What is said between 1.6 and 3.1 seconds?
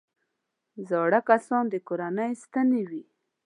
د کورنۍ ستنې وي